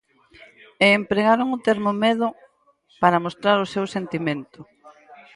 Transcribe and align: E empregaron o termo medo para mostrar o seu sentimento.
E 0.85 0.87
empregaron 0.99 1.47
o 1.57 1.61
termo 1.67 1.91
medo 2.05 2.27
para 3.01 3.23
mostrar 3.25 3.57
o 3.65 3.71
seu 3.73 3.85
sentimento. 3.95 4.59